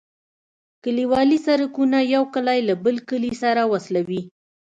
کليوالي 0.83 1.37
سرکونه 1.47 1.99
یو 2.13 2.23
کلی 2.35 2.59
له 2.67 2.73
بل 2.83 2.95
کلي 3.09 3.33
سره 3.43 3.61
وصلوي 3.71 4.21